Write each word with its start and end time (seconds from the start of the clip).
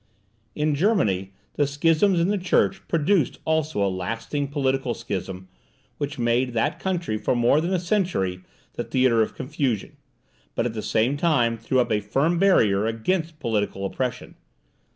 In 0.55 0.73
Germany, 0.73 1.31
the 1.57 1.67
schisms 1.67 2.19
in 2.19 2.29
the 2.29 2.37
church 2.39 2.81
produced 2.87 3.37
also 3.45 3.85
a 3.85 3.87
lasting 3.87 4.47
political 4.47 4.95
schism, 4.95 5.47
which 5.99 6.17
made 6.17 6.53
that 6.53 6.79
country 6.79 7.19
for 7.19 7.35
more 7.35 7.61
than 7.61 7.71
a 7.71 7.77
century 7.79 8.41
the 8.73 8.83
theatre 8.83 9.21
of 9.21 9.35
confusion, 9.35 9.97
but 10.55 10.65
at 10.65 10.73
the 10.73 10.81
same 10.81 11.17
time 11.17 11.55
threw 11.55 11.79
up 11.79 11.91
a 11.91 11.99
firm 11.99 12.39
barrier 12.39 12.87
against 12.87 13.39
political 13.39 13.85
oppression. 13.85 14.33